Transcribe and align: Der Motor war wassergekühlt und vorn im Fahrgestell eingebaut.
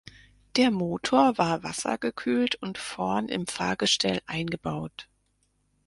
Der 0.55 0.71
Motor 0.71 1.37
war 1.37 1.61
wassergekühlt 1.61 2.55
und 2.55 2.79
vorn 2.79 3.27
im 3.29 3.45
Fahrgestell 3.45 4.19
eingebaut. 4.25 5.07